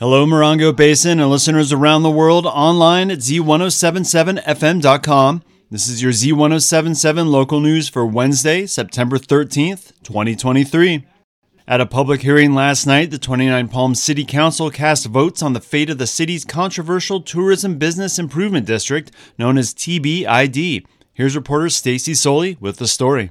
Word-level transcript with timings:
Hello, 0.00 0.26
Morongo 0.26 0.74
Basin 0.74 1.20
and 1.20 1.30
listeners 1.30 1.72
around 1.72 2.02
the 2.02 2.10
world 2.10 2.46
online 2.46 3.12
at 3.12 3.20
z1077fm.com. 3.20 5.44
This 5.70 5.86
is 5.86 6.02
your 6.02 6.10
Z1077 6.10 7.28
local 7.28 7.60
news 7.60 7.88
for 7.88 8.04
Wednesday, 8.04 8.66
September 8.66 9.18
13th, 9.18 9.92
2023. 10.02 11.06
At 11.68 11.80
a 11.80 11.86
public 11.86 12.22
hearing 12.22 12.54
last 12.54 12.88
night, 12.88 13.12
the 13.12 13.18
29 13.18 13.68
Palms 13.68 14.02
City 14.02 14.24
Council 14.24 14.68
cast 14.68 15.06
votes 15.06 15.44
on 15.44 15.52
the 15.52 15.60
fate 15.60 15.90
of 15.90 15.98
the 15.98 16.08
city's 16.08 16.44
controversial 16.44 17.20
tourism 17.20 17.78
business 17.78 18.18
improvement 18.18 18.66
district 18.66 19.12
known 19.38 19.56
as 19.56 19.72
TBID. 19.72 20.84
Here's 21.12 21.36
reporter 21.36 21.68
Stacy 21.68 22.14
Soley 22.14 22.56
with 22.58 22.78
the 22.78 22.88
story. 22.88 23.30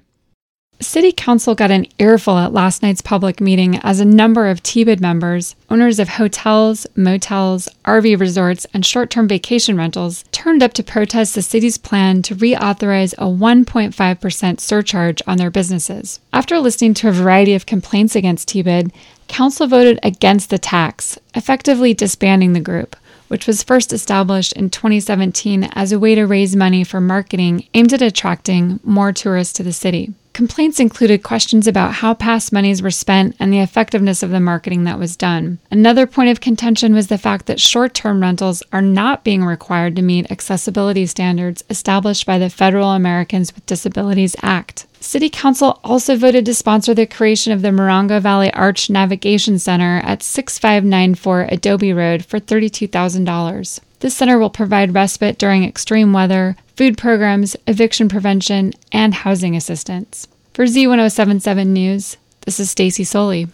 City 0.82 1.12
Council 1.12 1.56
got 1.56 1.72
an 1.72 1.88
earful 1.98 2.38
at 2.38 2.52
last 2.52 2.84
night's 2.84 3.02
public 3.02 3.40
meeting 3.40 3.78
as 3.84 4.00
a 4.00 4.06
number 4.06 4.48
of 4.48 4.62
TBID 4.62 5.00
members, 5.00 5.56
owners 5.70 5.98
of 5.98 6.10
hotels, 6.10 6.86
motels, 6.96 7.70
RV 7.86 8.20
resorts, 8.20 8.66
and 8.74 8.86
short 8.86 9.10
term 9.10 9.28
vacation 9.28 9.78
rentals, 9.78 10.26
turned 10.32 10.62
up 10.62 10.74
to 10.74 10.84
protest 10.84 11.36
the 11.36 11.42
city's 11.42 11.78
plan 11.78 12.22
to 12.24 12.36
reauthorize 12.36 13.14
a 13.14 13.26
1.5% 13.26 14.60
surcharge 14.60 15.22
on 15.26 15.38
their 15.38 15.50
businesses. 15.50 16.20
After 16.34 16.60
listening 16.60 16.94
to 16.96 17.08
a 17.08 17.14
variety 17.14 17.54
of 17.54 17.66
complaints 17.66 18.16
against 18.16 18.50
TBID, 18.50 18.92
Council 19.28 19.68
voted 19.68 20.00
against 20.04 20.50
the 20.50 20.58
tax, 20.58 21.18
effectively 21.34 21.94
disbanding 21.94 22.54
the 22.54 22.60
group 22.60 22.96
which 23.30 23.48
was 23.48 23.64
first 23.64 23.92
established 23.92 24.54
in 24.54 24.70
2017 24.70 25.64
as 25.74 25.92
a 25.92 25.98
way 25.98 26.14
to 26.14 26.24
raise 26.24 26.56
money 26.56 26.84
for 26.84 27.02
marketing 27.02 27.68
aimed 27.74 27.92
at 27.92 28.00
attracting 28.00 28.80
more 28.84 29.12
tourists 29.12 29.54
to 29.54 29.64
the 29.64 29.74
city. 29.74 30.14
Complaints 30.34 30.80
included 30.80 31.22
questions 31.22 31.68
about 31.68 31.94
how 31.94 32.16
past 32.16 32.52
monies 32.52 32.82
were 32.82 32.90
spent 32.90 33.36
and 33.40 33.54
the 33.54 33.60
effectiveness 33.60 34.24
of 34.24 34.32
the 34.32 34.40
marketing 34.40 34.84
that 34.84 34.98
was 34.98 35.16
done. 35.16 35.60
Another 35.70 36.08
point 36.08 36.30
of 36.30 36.42
contention 36.42 36.96
was 36.96 37.06
the 37.06 37.20
fact 37.20 37.46
that 37.46 37.62
short 37.62 37.94
term 37.94 38.20
rentals 38.20 38.64
are 38.74 38.82
not 38.82 39.24
being 39.24 39.46
required 39.46 39.96
to 39.96 40.02
meet 40.02 40.32
accessibility 40.32 41.06
standards 41.06 41.64
established 41.70 42.26
by 42.26 42.40
the 42.40 42.50
Federal 42.50 42.94
Americans 42.94 43.54
with 43.54 43.66
Disabilities 43.68 44.36
Act. 44.42 44.88
City 45.00 45.30
Council 45.30 45.80
also 45.84 46.16
voted 46.16 46.46
to 46.46 46.54
sponsor 46.56 46.96
the 46.96 47.06
creation 47.06 47.54
of 47.54 47.62
the 47.62 47.68
Morongo 47.68 48.20
Valley 48.20 48.52
Arch 48.54 48.90
Navigation 48.90 49.60
Center 49.60 50.02
at 50.04 50.24
6594 50.24 51.48
Adobe 51.52 51.94
Road 51.94 52.26
for 52.26 52.40
$32,000. 52.40 53.80
This 54.00 54.16
center 54.16 54.40
will 54.40 54.50
provide 54.50 54.96
respite 54.96 55.38
during 55.38 55.64
extreme 55.64 56.12
weather, 56.12 56.56
food 56.76 56.98
programs, 56.98 57.56
eviction 57.68 58.10
prevention, 58.10 58.74
and 58.92 59.14
housing 59.14 59.56
assistance. 59.56 60.28
For 60.54 60.66
Z1077 60.66 61.68
News, 61.68 62.18
this 62.42 62.60
is 62.60 62.70
Stacy 62.70 63.04
Soley. 63.04 63.48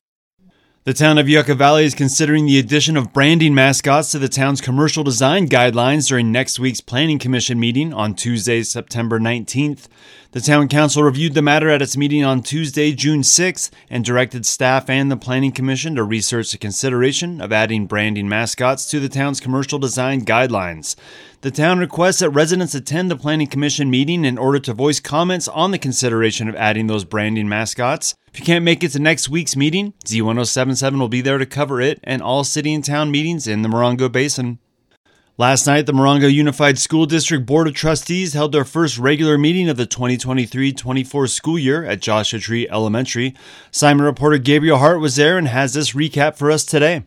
The 0.89 0.95
town 0.95 1.19
of 1.19 1.29
Yucca 1.29 1.53
Valley 1.53 1.85
is 1.85 1.93
considering 1.93 2.47
the 2.47 2.57
addition 2.57 2.97
of 2.97 3.13
branding 3.13 3.53
mascots 3.53 4.09
to 4.09 4.17
the 4.17 4.27
town's 4.27 4.59
commercial 4.59 5.03
design 5.03 5.47
guidelines 5.47 6.07
during 6.07 6.31
next 6.31 6.57
week's 6.57 6.81
Planning 6.81 7.19
Commission 7.19 7.59
meeting 7.59 7.93
on 7.93 8.15
Tuesday, 8.15 8.63
September 8.63 9.19
19th. 9.19 9.87
The 10.31 10.41
town 10.41 10.67
council 10.67 11.03
reviewed 11.03 11.35
the 11.35 11.43
matter 11.43 11.69
at 11.69 11.83
its 11.83 11.95
meeting 11.95 12.23
on 12.23 12.41
Tuesday, 12.41 12.91
June 12.91 13.21
6th, 13.21 13.69
and 13.87 14.03
directed 14.03 14.47
staff 14.47 14.89
and 14.89 15.11
the 15.11 15.15
Planning 15.15 15.51
Commission 15.51 15.93
to 15.93 16.03
research 16.03 16.51
the 16.51 16.57
consideration 16.57 17.39
of 17.39 17.53
adding 17.53 17.85
branding 17.85 18.27
mascots 18.27 18.89
to 18.89 18.99
the 18.99 19.09
town's 19.09 19.39
commercial 19.39 19.77
design 19.77 20.25
guidelines. 20.25 20.95
The 21.41 21.51
town 21.51 21.77
requests 21.77 22.19
that 22.19 22.31
residents 22.31 22.73
attend 22.73 23.11
the 23.11 23.15
Planning 23.15 23.47
Commission 23.47 23.91
meeting 23.91 24.25
in 24.25 24.39
order 24.39 24.59
to 24.61 24.73
voice 24.73 24.99
comments 24.99 25.47
on 25.47 25.69
the 25.69 25.77
consideration 25.77 26.49
of 26.49 26.55
adding 26.55 26.87
those 26.87 27.05
branding 27.05 27.47
mascots. 27.47 28.15
If 28.33 28.39
you 28.39 28.45
can't 28.45 28.65
make 28.65 28.83
it 28.83 28.89
to 28.89 28.99
next 28.99 29.29
week's 29.29 29.55
meeting, 29.55 29.93
Z1077 30.05 30.99
will 30.99 31.09
be 31.09 31.21
there 31.21 31.37
to 31.37 31.45
cover 31.45 31.81
it 31.81 31.99
and 32.03 32.21
all 32.21 32.43
city 32.43 32.73
and 32.73 32.85
town 32.85 33.11
meetings 33.11 33.47
in 33.47 33.63
the 33.63 33.69
Morongo 33.69 34.11
Basin. 34.11 34.59
Last 35.37 35.65
night, 35.65 35.85
the 35.85 35.93
Morongo 35.93 36.31
Unified 36.31 36.77
School 36.77 37.05
District 37.05 37.45
Board 37.45 37.67
of 37.67 37.73
Trustees 37.73 38.33
held 38.33 38.51
their 38.51 38.65
first 38.65 38.97
regular 38.97 39.37
meeting 39.37 39.69
of 39.69 39.77
the 39.77 39.85
2023 39.85 40.73
24 40.73 41.27
school 41.27 41.57
year 41.57 41.85
at 41.85 42.01
Joshua 42.01 42.39
Tree 42.39 42.67
Elementary. 42.69 43.33
Simon 43.71 44.05
reporter 44.05 44.37
Gabriel 44.37 44.79
Hart 44.79 44.99
was 44.99 45.15
there 45.15 45.37
and 45.37 45.47
has 45.47 45.73
this 45.73 45.93
recap 45.93 46.35
for 46.35 46.51
us 46.51 46.65
today. 46.65 47.05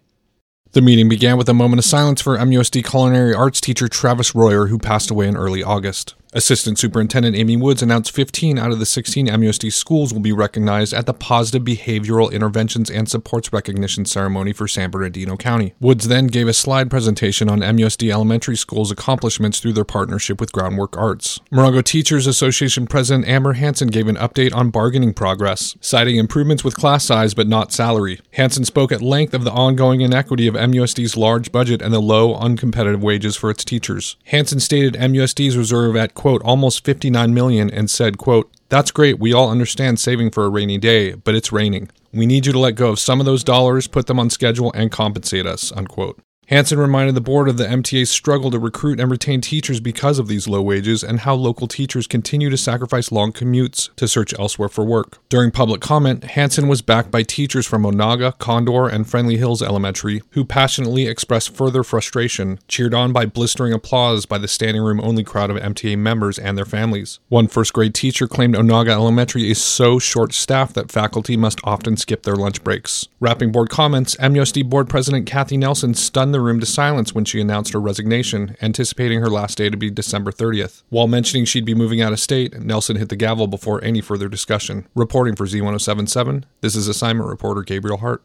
The 0.73 0.81
meeting 0.81 1.11
began 1.11 1.37
with 1.37 1.51
a 1.51 1.55
moment 1.55 1.81
of 1.81 1.85
silence 1.85 2.23
for 2.23 2.39
MUSD 2.39 2.83
culinary 2.89 3.35
arts 3.35 3.61
teacher 3.61 3.87
Travis 3.87 4.35
Royer, 4.35 4.69
who 4.69 4.79
passed 4.79 5.11
away 5.11 5.29
in 5.29 5.37
early 5.37 5.63
August. 5.63 6.15
Assistant 6.35 6.79
Superintendent 6.79 7.37
Amy 7.37 7.59
Woods 7.59 7.83
announced 7.83 8.11
15 8.11 8.59
out 8.59 8.73
of 8.73 8.79
the 8.79 8.87
16 8.87 9.27
MUSD 9.27 9.71
schools 9.71 10.15
will 10.15 10.21
be 10.21 10.33
recognized 10.33 10.95
at 10.95 11.05
the 11.05 11.13
Positive 11.13 11.63
Behavioral 11.63 12.33
Interventions 12.33 12.91
and 12.91 13.07
Supports 13.07 13.53
Recognition 13.53 14.07
Ceremony 14.07 14.55
for 14.55 14.67
San 14.67 14.91
Bernardino 14.91 15.37
County. 15.37 15.75
Woods 15.79 16.09
then 16.09 16.29
gave 16.29 16.49
a 16.49 16.55
slide 16.55 16.89
presentation 16.89 17.51
on 17.51 17.61
MUSD 17.61 18.11
elementary 18.11 18.57
schools' 18.57 18.91
accomplishments 18.91 19.61
through 19.61 19.75
their 19.75 19.85
partnership 19.85 20.41
with 20.41 20.53
Groundwork 20.53 20.97
Arts. 20.97 21.39
Morongo 21.53 21.85
Teachers 21.85 22.27
Association 22.27 22.87
President 22.87 23.29
Amber 23.29 23.53
Hanson 23.53 23.89
gave 23.89 24.09
an 24.09 24.17
update 24.17 24.55
on 24.55 24.71
bargaining 24.71 25.13
progress, 25.13 25.77
citing 25.83 26.17
improvements 26.17 26.65
with 26.65 26.77
class 26.77 27.05
size 27.05 27.35
but 27.35 27.47
not 27.47 27.73
salary. 27.73 28.21
Hanson 28.31 28.65
spoke 28.65 28.91
at 28.91 29.03
length 29.03 29.35
of 29.35 29.45
the 29.45 29.53
ongoing 29.53 30.01
inequity 30.01 30.47
of 30.47 30.55
MUSD's 30.55 31.15
large 31.15 31.53
budget 31.53 31.83
and 31.83 31.93
the 31.93 32.01
low, 32.01 32.35
uncompetitive 32.35 33.01
wages 33.01 33.37
for 33.37 33.51
its 33.51 33.67
teachers. 33.67 34.17
Hanson 34.25 34.61
stated 34.61 34.95
MUSD's 34.95 35.59
reserve 35.59 35.95
at 35.95 36.15
quote 36.23 36.41
almost 36.45 36.85
59 36.85 37.35
million 37.35 37.69
and 37.69 37.91
said 37.91 38.17
quote 38.17 38.49
that's 38.69 38.93
great. 38.93 39.19
We 39.19 39.33
all 39.33 39.51
understand 39.51 39.99
saving 39.99 40.31
for 40.31 40.45
a 40.45 40.49
rainy 40.49 40.79
day 40.79 41.15
but 41.15 41.35
it's 41.35 41.51
raining. 41.51 41.91
We 42.13 42.27
need 42.27 42.47
you 42.47 42.53
to 42.53 42.61
let 42.61 42.77
go 42.77 42.91
of 42.91 43.01
some 43.01 43.19
of 43.19 43.27
those 43.27 43.43
dollars 43.43 43.89
put 43.89 44.07
them 44.07 44.21
on 44.21 44.31
schedule 44.31 44.71
and 44.73 44.93
compensate 44.93 45.47
us 45.47 45.73
unquote 45.73 46.21
Hanson 46.53 46.79
reminded 46.79 47.15
the 47.15 47.23
board 47.23 47.49
of 47.49 47.57
the 47.57 47.65
MTA's 47.65 48.11
struggle 48.11 48.51
to 48.51 48.59
recruit 48.59 49.01
and 49.01 49.11
retain 49.11 49.41
teachers 49.41 49.81
because 49.81 50.19
of 50.19 50.29
these 50.29 50.47
low 50.47 50.61
wages 50.61 51.03
and 51.03 51.21
how 51.21 51.35
local 51.35 51.67
teachers 51.67 52.07
continue 52.07 52.51
to 52.51 52.59
sacrifice 52.59 53.11
long 53.11 53.33
commutes 53.33 53.89
to 53.97 54.07
search 54.07 54.39
elsewhere 54.39 54.69
for 54.69 54.85
work. 54.85 55.17
During 55.31 55.51
public 55.51 55.81
comment, 55.81 56.25
Hanson 56.25 56.69
was 56.69 56.83
backed 56.83 57.11
by 57.11 57.23
teachers 57.23 57.67
from 57.67 57.85
Onaga, 57.85 58.37
Condor, 58.37 58.87
and 58.87 59.09
Friendly 59.09 59.39
Hills 59.39 59.63
Elementary 59.63 60.21
who 60.33 60.45
passionately 60.45 61.07
expressed 61.07 61.57
further 61.57 61.83
frustration, 61.83 62.59
cheered 62.69 62.93
on 62.93 63.15
by 63.15 63.25
blistering 63.25 63.73
applause 63.73 64.27
by 64.27 64.37
the 64.37 64.47
standing 64.47 64.83
room 64.83 65.01
only 65.01 65.25
crowd 65.25 65.49
of 65.49 65.57
MTA 65.57 65.97
members 65.97 66.39
and 66.39 66.59
their 66.59 66.67
families. 66.67 67.19
One 67.31 67.49
first 67.49 67.73
grade 67.73 67.95
teacher 67.95 68.29
claimed 68.29 68.57
Onaga 68.57 68.91
Elementary 68.91 69.51
is 69.51 69.59
so 69.59 69.99
short 69.99 70.35
staffed 70.35 70.75
that 70.75 70.93
faculty 70.93 71.35
must 71.35 71.61
often 71.65 71.97
skip 71.97 72.25
their 72.25 72.37
lunch 72.37 72.63
breaks. 72.63 73.09
Wrapping 73.21 73.53
board 73.53 73.71
comments, 73.71 74.17
MUSD 74.17 74.69
board 74.69 74.91
president 74.91 75.25
Kathy 75.25 75.57
Nelson 75.57 75.95
stunned 75.95 76.35
the 76.35 76.42
room 76.43 76.61
to 76.61 76.67
silence 76.67 77.15
when 77.15 77.25
she 77.25 77.41
announced 77.41 77.73
her 77.73 77.81
resignation, 77.81 78.57
anticipating 78.61 79.21
her 79.21 79.31
last 79.31 79.59
day 79.59 79.71
to 79.71 79.77
be 79.77 79.91
December 79.91 80.33
30th. 80.33 80.83
While 80.91 81.09
mentioning 81.09 81.45
she'd 81.45 81.65
be 81.65 81.75
moving 81.75 82.01
out 82.01 82.13
of 82.13 82.21
state, 82.21 82.61
Nelson 82.61 82.97
hit 82.97 83.09
the 83.09 83.17
gavel 83.17 83.47
before 83.47 83.83
any 83.83 84.01
further 84.01 84.29
discussion. 84.29 84.87
Reporting 84.95 85.37
for 85.37 85.47
Z1077, 85.47 86.45
this 86.61 86.77
is 86.77 86.89
assignment 86.89 87.29
reporter 87.29 87.63
Gabriel 87.63 87.99
Hart. 87.99 88.23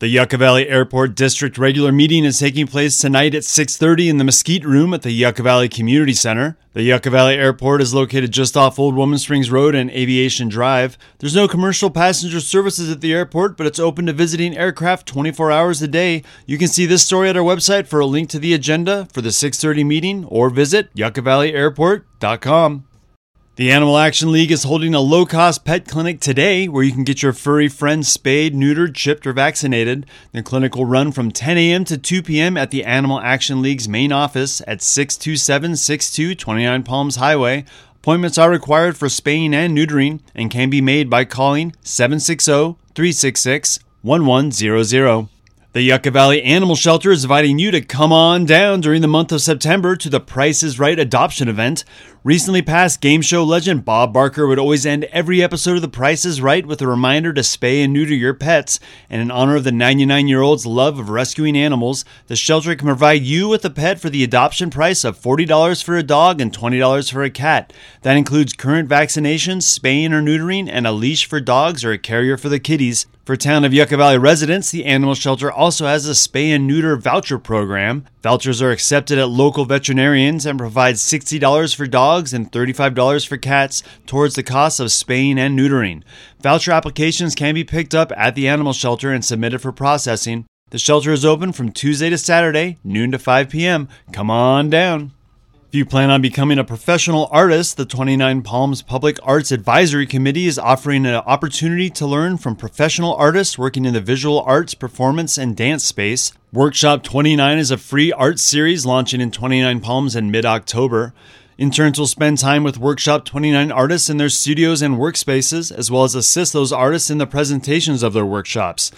The 0.00 0.08
Yucca 0.08 0.38
Valley 0.38 0.66
Airport 0.66 1.14
District 1.14 1.58
regular 1.58 1.92
meeting 1.92 2.24
is 2.24 2.38
taking 2.38 2.66
place 2.66 2.96
tonight 2.96 3.34
at 3.34 3.44
6:30 3.44 4.08
in 4.08 4.16
the 4.16 4.24
Mesquite 4.24 4.64
Room 4.64 4.94
at 4.94 5.02
the 5.02 5.10
Yucca 5.10 5.42
Valley 5.42 5.68
Community 5.68 6.14
Center. 6.14 6.56
The 6.72 6.84
Yucca 6.84 7.10
Valley 7.10 7.34
Airport 7.34 7.82
is 7.82 7.92
located 7.92 8.32
just 8.32 8.56
off 8.56 8.78
Old 8.78 8.94
Woman 8.94 9.18
Springs 9.18 9.50
Road 9.50 9.74
and 9.74 9.90
Aviation 9.90 10.48
Drive. 10.48 10.96
There's 11.18 11.36
no 11.36 11.46
commercial 11.46 11.90
passenger 11.90 12.40
services 12.40 12.90
at 12.90 13.02
the 13.02 13.12
airport, 13.12 13.58
but 13.58 13.66
it's 13.66 13.78
open 13.78 14.06
to 14.06 14.14
visiting 14.14 14.56
aircraft 14.56 15.06
24 15.06 15.52
hours 15.52 15.82
a 15.82 15.88
day. 15.88 16.22
You 16.46 16.56
can 16.56 16.68
see 16.68 16.86
this 16.86 17.02
story 17.02 17.28
at 17.28 17.36
our 17.36 17.44
website 17.44 17.86
for 17.86 18.00
a 18.00 18.06
link 18.06 18.30
to 18.30 18.38
the 18.38 18.54
agenda 18.54 19.06
for 19.12 19.20
the 19.20 19.32
6:30 19.32 19.84
meeting 19.84 20.24
or 20.24 20.48
visit 20.48 20.88
yuccavalley.airport.com. 20.94 22.84
The 23.60 23.72
Animal 23.72 23.98
Action 23.98 24.32
League 24.32 24.50
is 24.50 24.62
holding 24.62 24.94
a 24.94 25.00
low 25.00 25.26
cost 25.26 25.66
pet 25.66 25.86
clinic 25.86 26.18
today 26.18 26.66
where 26.66 26.82
you 26.82 26.92
can 26.92 27.04
get 27.04 27.22
your 27.22 27.34
furry 27.34 27.68
friends 27.68 28.08
spayed, 28.08 28.54
neutered, 28.54 28.94
chipped, 28.94 29.26
or 29.26 29.34
vaccinated. 29.34 30.06
The 30.32 30.42
clinic 30.42 30.74
will 30.74 30.86
run 30.86 31.12
from 31.12 31.30
10 31.30 31.58
a.m. 31.58 31.84
to 31.84 31.98
2 31.98 32.22
p.m. 32.22 32.56
at 32.56 32.70
the 32.70 32.86
Animal 32.86 33.20
Action 33.20 33.60
League's 33.60 33.86
main 33.86 34.12
office 34.12 34.62
at 34.66 34.80
627 34.80 35.76
6229 35.76 36.82
Palms 36.84 37.16
Highway. 37.16 37.66
Appointments 37.96 38.38
are 38.38 38.50
required 38.50 38.96
for 38.96 39.10
spaying 39.10 39.54
and 39.54 39.76
neutering 39.76 40.20
and 40.34 40.50
can 40.50 40.70
be 40.70 40.80
made 40.80 41.10
by 41.10 41.26
calling 41.26 41.74
760 41.82 42.78
366 42.94 43.78
1100. 44.00 45.28
The 45.72 45.82
Yucca 45.82 46.10
Valley 46.10 46.42
Animal 46.42 46.74
Shelter 46.74 47.12
is 47.12 47.22
inviting 47.22 47.60
you 47.60 47.70
to 47.70 47.80
come 47.80 48.12
on 48.12 48.44
down 48.44 48.80
during 48.80 49.02
the 49.02 49.06
month 49.06 49.30
of 49.30 49.40
September 49.40 49.94
to 49.94 50.10
the 50.10 50.18
Price 50.18 50.64
is 50.64 50.80
Right 50.80 50.98
adoption 50.98 51.46
event. 51.46 51.84
Recently 52.22 52.60
passed 52.60 53.00
game 53.00 53.22
show 53.22 53.42
legend 53.42 53.86
Bob 53.86 54.12
Barker 54.12 54.46
would 54.46 54.58
always 54.58 54.84
end 54.84 55.04
every 55.04 55.42
episode 55.42 55.76
of 55.76 55.80
The 55.80 55.88
Price 55.88 56.26
is 56.26 56.42
Right 56.42 56.66
with 56.66 56.82
a 56.82 56.86
reminder 56.86 57.32
to 57.32 57.40
spay 57.40 57.82
and 57.82 57.94
neuter 57.94 58.14
your 58.14 58.34
pets. 58.34 58.78
And 59.08 59.22
in 59.22 59.30
honor 59.30 59.56
of 59.56 59.64
the 59.64 59.72
99 59.72 60.28
year 60.28 60.42
old's 60.42 60.66
love 60.66 60.98
of 60.98 61.08
rescuing 61.08 61.56
animals, 61.56 62.04
the 62.26 62.36
shelter 62.36 62.76
can 62.76 62.86
provide 62.86 63.22
you 63.22 63.48
with 63.48 63.64
a 63.64 63.70
pet 63.70 63.98
for 63.98 64.10
the 64.10 64.22
adoption 64.22 64.68
price 64.68 65.02
of 65.02 65.18
$40 65.18 65.82
for 65.82 65.96
a 65.96 66.02
dog 66.02 66.42
and 66.42 66.52
$20 66.52 67.10
for 67.10 67.22
a 67.22 67.30
cat. 67.30 67.72
That 68.02 68.18
includes 68.18 68.52
current 68.52 68.86
vaccinations, 68.86 69.62
spaying 69.62 70.12
or 70.12 70.20
neutering, 70.20 70.68
and 70.70 70.86
a 70.86 70.92
leash 70.92 71.24
for 71.24 71.40
dogs 71.40 71.86
or 71.86 71.92
a 71.92 71.98
carrier 71.98 72.36
for 72.36 72.50
the 72.50 72.60
kitties. 72.60 73.06
For 73.24 73.36
Town 73.36 73.64
of 73.64 73.72
Yucca 73.72 73.96
Valley 73.96 74.18
residents, 74.18 74.70
the 74.70 74.84
animal 74.84 75.14
shelter 75.14 75.52
also 75.52 75.86
has 75.86 76.06
a 76.06 76.12
spay 76.12 76.48
and 76.48 76.66
neuter 76.66 76.96
voucher 76.96 77.38
program. 77.38 78.04
Vouchers 78.22 78.60
are 78.60 78.70
accepted 78.70 79.18
at 79.18 79.30
local 79.30 79.64
veterinarians 79.64 80.44
and 80.44 80.58
provide 80.58 80.96
$60 80.96 81.74
for 81.74 81.86
dogs 81.86 82.34
and 82.34 82.52
$35 82.52 83.26
for 83.26 83.38
cats 83.38 83.82
towards 84.06 84.34
the 84.34 84.42
cost 84.42 84.78
of 84.78 84.92
spaying 84.92 85.38
and 85.38 85.58
neutering. 85.58 86.02
Voucher 86.40 86.72
applications 86.72 87.34
can 87.34 87.54
be 87.54 87.64
picked 87.64 87.94
up 87.94 88.12
at 88.16 88.34
the 88.34 88.46
animal 88.46 88.74
shelter 88.74 89.10
and 89.10 89.24
submitted 89.24 89.60
for 89.60 89.72
processing. 89.72 90.44
The 90.68 90.78
shelter 90.78 91.12
is 91.12 91.24
open 91.24 91.52
from 91.52 91.72
Tuesday 91.72 92.10
to 92.10 92.18
Saturday, 92.18 92.78
noon 92.84 93.10
to 93.12 93.18
5 93.18 93.48
p.m. 93.48 93.88
Come 94.12 94.30
on 94.30 94.68
down. 94.68 95.12
If 95.70 95.76
you 95.76 95.86
plan 95.86 96.10
on 96.10 96.20
becoming 96.20 96.58
a 96.58 96.64
professional 96.64 97.28
artist, 97.30 97.76
the 97.76 97.84
29 97.84 98.42
Palms 98.42 98.82
Public 98.82 99.20
Arts 99.22 99.52
Advisory 99.52 100.04
Committee 100.04 100.48
is 100.48 100.58
offering 100.58 101.06
an 101.06 101.14
opportunity 101.14 101.88
to 101.90 102.08
learn 102.08 102.38
from 102.38 102.56
professional 102.56 103.14
artists 103.14 103.56
working 103.56 103.84
in 103.84 103.94
the 103.94 104.00
visual 104.00 104.40
arts, 104.40 104.74
performance, 104.74 105.38
and 105.38 105.56
dance 105.56 105.84
space. 105.84 106.32
Workshop 106.52 107.04
29 107.04 107.56
is 107.56 107.70
a 107.70 107.78
free 107.78 108.10
art 108.10 108.40
series 108.40 108.84
launching 108.84 109.20
in 109.20 109.30
29 109.30 109.78
Palms 109.78 110.16
in 110.16 110.32
mid 110.32 110.44
October. 110.44 111.14
Interns 111.56 112.00
will 112.00 112.08
spend 112.08 112.38
time 112.38 112.64
with 112.64 112.76
Workshop 112.76 113.24
29 113.24 113.70
artists 113.70 114.10
in 114.10 114.16
their 114.16 114.28
studios 114.28 114.82
and 114.82 114.96
workspaces, 114.96 115.70
as 115.70 115.88
well 115.88 116.02
as 116.02 116.16
assist 116.16 116.52
those 116.52 116.72
artists 116.72 117.10
in 117.10 117.18
the 117.18 117.28
presentations 117.28 118.02
of 118.02 118.12
their 118.12 118.26
workshops. 118.26 118.90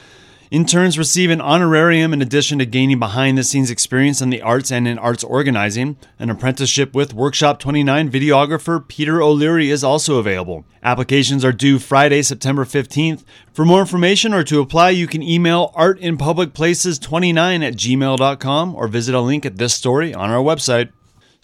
Interns 0.53 0.99
receive 0.99 1.31
an 1.31 1.41
honorarium 1.41 2.13
in 2.13 2.21
addition 2.21 2.59
to 2.59 2.67
gaining 2.67 2.99
behind 2.99 3.39
the 3.39 3.43
scenes 3.43 3.71
experience 3.71 4.21
in 4.21 4.29
the 4.29 4.43
arts 4.43 4.71
and 4.71 4.87
in 4.87 4.99
arts 4.99 5.25
organizing. 5.25 5.97
An 6.19 6.29
apprenticeship 6.29 6.95
with 6.95 7.15
Workshop 7.15 7.59
29 7.59 8.11
videographer 8.11 8.87
Peter 8.87 9.23
O'Leary 9.23 9.71
is 9.71 9.83
also 9.83 10.19
available. 10.19 10.67
Applications 10.83 11.43
are 11.43 11.53
due 11.53 11.79
Friday, 11.79 12.21
September 12.21 12.67
15th. 12.67 13.25
For 13.55 13.65
more 13.65 13.81
information 13.81 14.35
or 14.35 14.45
to 14.45 14.61
apply, 14.61 14.91
you 14.91 15.07
can 15.07 15.23
email 15.23 15.73
artinpublicplaces29 15.75 17.67
at 17.67 17.73
gmail.com 17.73 18.75
or 18.75 18.89
visit 18.89 19.15
a 19.15 19.23
link 19.23 19.47
at 19.47 19.57
this 19.57 19.73
story 19.73 20.13
on 20.13 20.29
our 20.29 20.45
website. 20.45 20.91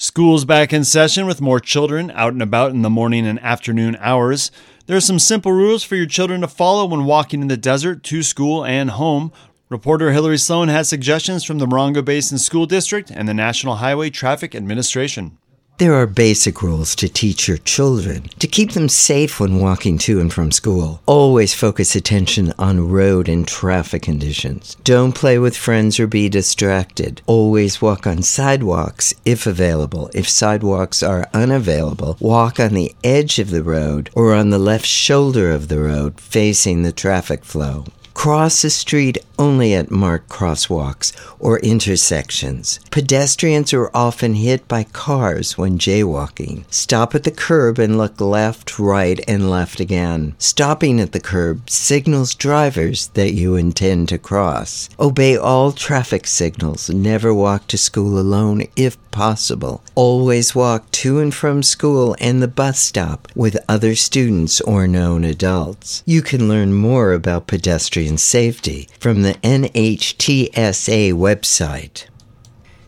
School's 0.01 0.45
back 0.45 0.73
in 0.73 0.85
session 0.85 1.27
with 1.27 1.41
more 1.41 1.59
children 1.59 2.13
out 2.13 2.33
and 2.33 2.41
about 2.41 2.71
in 2.71 2.83
the 2.83 2.89
morning 2.89 3.27
and 3.27 3.41
afternoon 3.41 3.97
hours. 3.99 4.53
There 4.87 4.97
are 4.97 5.01
some 5.01 5.19
simple 5.19 5.51
rules 5.51 5.83
for 5.83 5.97
your 5.97 6.07
children 6.07 6.41
to 6.43 6.47
follow 6.47 6.87
when 6.87 7.05
walking 7.05 7.43
in 7.43 7.49
the 7.49 7.57
desert 7.57 8.05
to 8.05 8.23
school 8.23 8.65
and 8.65 8.91
home. 8.91 9.33
Reporter 9.69 10.13
Hillary 10.13 10.39
Sloan 10.39 10.69
has 10.69 10.89
suggestions 10.89 11.43
from 11.43 11.59
the 11.59 11.67
Morongo 11.67 12.05
Basin 12.05 12.39
School 12.39 12.65
District 12.65 13.11
and 13.11 13.29
the 13.29 13.35
National 13.35 13.75
Highway 13.75 14.09
Traffic 14.09 14.55
Administration. 14.55 15.37
There 15.79 15.95
are 15.95 16.09
basic 16.09 16.61
rules 16.61 16.97
to 16.97 17.09
teach 17.09 17.47
your 17.47 17.59
children 17.59 18.25
to 18.41 18.49
keep 18.49 18.73
them 18.73 18.89
safe 18.89 19.39
when 19.39 19.61
walking 19.61 19.97
to 19.99 20.19
and 20.19 20.33
from 20.33 20.51
school. 20.51 21.01
Always 21.07 21.55
focus 21.55 21.95
attention 21.95 22.53
on 22.59 22.91
road 22.91 23.29
and 23.29 23.47
traffic 23.47 24.03
conditions. 24.03 24.77
Don't 24.83 25.15
play 25.15 25.39
with 25.39 25.57
friends 25.57 26.01
or 26.01 26.09
be 26.09 26.29
distracted. 26.29 27.23
Always 27.27 27.81
walk 27.81 28.09
on 28.09 28.23
sidewalks 28.23 29.15
if 29.25 29.47
available. 29.47 30.11
If 30.13 30.29
sidewalks 30.29 31.01
are 31.01 31.31
unavailable, 31.33 32.17
walk 32.19 32.59
on 32.59 32.75
the 32.75 32.93
edge 33.05 33.39
of 33.39 33.51
the 33.51 33.63
road 33.63 34.11
or 34.15 34.35
on 34.35 34.51
the 34.51 34.59
left 34.59 34.87
shoulder 34.87 35.53
of 35.53 35.69
the 35.69 35.79
road 35.79 36.21
facing 36.21 36.83
the 36.83 36.91
traffic 36.91 37.45
flow. 37.45 37.85
Cross 38.15 38.63
the 38.63 38.71
street 38.71 39.19
only 39.39 39.75
at 39.75 39.91
marked 39.91 40.29
crosswalks 40.29 41.13
or 41.39 41.59
intersections. 41.61 42.81
Pedestrians 42.91 43.73
are 43.73 43.91
often 43.95 44.35
hit 44.35 44.67
by 44.69 44.85
cars 44.85 45.57
when 45.57 45.79
jaywalking. 45.79 46.65
Stop 46.73 47.15
at 47.15 47.25
the 47.25 47.31
curb 47.31 47.79
and 47.79 47.97
look 47.99 48.21
left, 48.21 48.79
right, 48.79 49.21
and 49.29 49.51
left 49.51 49.81
again. 49.81 50.35
Stopping 50.39 51.01
at 51.01 51.13
the 51.13 51.21
curb 51.21 51.69
signals 51.71 52.35
drivers 52.35 53.09
that 53.09 53.33
you 53.33 53.57
intend 53.57 54.09
to 54.09 54.19
cross. 54.19 54.89
Obey 54.99 55.37
all 55.37 55.73
traffic 55.73 56.27
signals. 56.27 56.91
Never 56.91 57.33
walk 57.33 57.67
to 57.69 57.79
school 57.79 58.19
alone 58.19 58.67
if 58.77 58.97
possible. 59.11 59.83
Always 59.95 60.55
walk 60.55 60.91
to 60.93 61.19
and 61.19 61.35
from 61.35 61.63
school 61.63 62.15
and 62.21 62.41
the 62.41 62.49
bus 62.49 62.79
stop 62.79 63.29
with 63.35 63.57
other 63.69 63.95
students 63.95 64.61
or 64.61 64.87
known 64.87 65.25
adults. 65.25 66.03
You 66.07 66.23
can 66.23 66.49
learn 66.49 66.73
more 66.73 67.13
about 67.13 67.47
pedestrian 67.47 68.19
safety 68.19 68.89
from 69.01 69.23
the 69.23 69.28
NHTSA 69.35 71.13
website. 71.13 72.07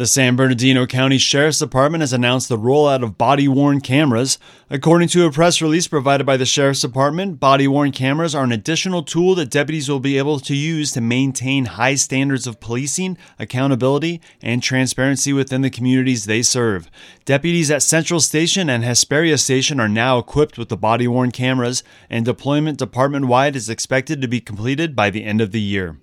The 0.00 0.06
San 0.06 0.34
Bernardino 0.34 0.86
County 0.86 1.18
Sheriff's 1.18 1.58
Department 1.58 2.00
has 2.00 2.14
announced 2.14 2.48
the 2.48 2.56
rollout 2.56 3.02
of 3.02 3.18
body 3.18 3.46
worn 3.46 3.82
cameras. 3.82 4.38
According 4.70 5.08
to 5.08 5.26
a 5.26 5.30
press 5.30 5.60
release 5.60 5.88
provided 5.88 6.24
by 6.24 6.38
the 6.38 6.46
Sheriff's 6.46 6.80
Department, 6.80 7.38
body 7.38 7.68
worn 7.68 7.92
cameras 7.92 8.34
are 8.34 8.44
an 8.44 8.50
additional 8.50 9.02
tool 9.02 9.34
that 9.34 9.50
deputies 9.50 9.90
will 9.90 10.00
be 10.00 10.16
able 10.16 10.40
to 10.40 10.56
use 10.56 10.92
to 10.92 11.02
maintain 11.02 11.66
high 11.66 11.96
standards 11.96 12.46
of 12.46 12.60
policing, 12.60 13.18
accountability, 13.38 14.22
and 14.40 14.62
transparency 14.62 15.34
within 15.34 15.60
the 15.60 15.68
communities 15.68 16.24
they 16.24 16.40
serve. 16.40 16.90
Deputies 17.26 17.70
at 17.70 17.82
Central 17.82 18.20
Station 18.20 18.70
and 18.70 18.82
Hesperia 18.82 19.36
Station 19.36 19.78
are 19.78 19.86
now 19.86 20.16
equipped 20.16 20.56
with 20.56 20.70
the 20.70 20.78
body 20.78 21.08
worn 21.08 21.30
cameras, 21.30 21.84
and 22.08 22.24
deployment 22.24 22.78
department 22.78 23.26
wide 23.26 23.54
is 23.54 23.68
expected 23.68 24.22
to 24.22 24.28
be 24.28 24.40
completed 24.40 24.96
by 24.96 25.10
the 25.10 25.24
end 25.24 25.42
of 25.42 25.52
the 25.52 25.60
year. 25.60 25.98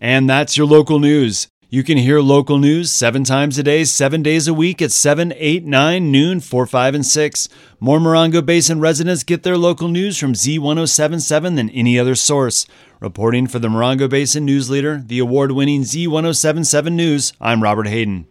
And 0.00 0.30
that's 0.30 0.56
your 0.56 0.66
local 0.66 0.98
news. 0.98 1.48
You 1.74 1.82
can 1.82 1.98
hear 1.98 2.20
local 2.20 2.58
news 2.58 2.92
seven 2.92 3.24
times 3.24 3.58
a 3.58 3.64
day, 3.64 3.82
seven 3.82 4.22
days 4.22 4.46
a 4.46 4.54
week 4.54 4.80
at 4.80 4.92
7, 4.92 5.34
8, 5.36 5.64
9, 5.64 6.12
noon, 6.12 6.38
4, 6.38 6.66
5, 6.66 6.94
and 6.94 7.04
6. 7.04 7.48
More 7.80 7.98
Morongo 7.98 8.46
Basin 8.46 8.78
residents 8.78 9.24
get 9.24 9.42
their 9.42 9.58
local 9.58 9.88
news 9.88 10.16
from 10.16 10.34
Z1077 10.34 11.56
than 11.56 11.70
any 11.70 11.98
other 11.98 12.14
source. 12.14 12.64
Reporting 13.00 13.48
for 13.48 13.58
the 13.58 13.66
Morongo 13.66 14.08
Basin 14.08 14.44
News 14.44 14.70
Leader, 14.70 15.02
the 15.04 15.18
award 15.18 15.50
winning 15.50 15.82
Z1077 15.82 16.92
News, 16.92 17.32
I'm 17.40 17.60
Robert 17.60 17.88
Hayden. 17.88 18.28